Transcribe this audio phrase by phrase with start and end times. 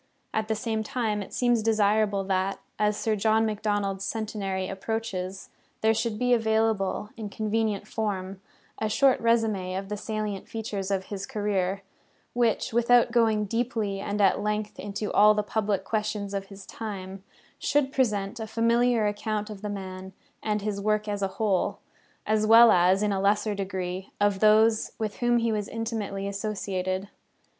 [0.33, 5.49] At the same time, it seems desirable that, as Sir John Macdonald's centenary approaches,
[5.81, 8.41] there should be available, in convenient form,
[8.79, 11.83] a short résumé of the salient features of his {viii} career,
[12.33, 17.23] which, without going deeply and at length into all the public questions of his time,
[17.59, 21.77] should present a familiar account of the man and his work as a whole,
[22.25, 27.09] as well as, in a lesser degree, of those with whom he was intimately associated.